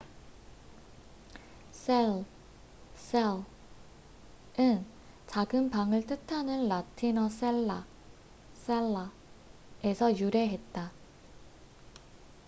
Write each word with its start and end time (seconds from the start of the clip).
셀cell은 1.71 2.25
작은 5.27 5.69
방을 5.69 6.07
뜻하는 6.07 6.67
라틴어 6.67 7.29
셀라cella에서 8.57 10.17
유래했다 10.17 10.91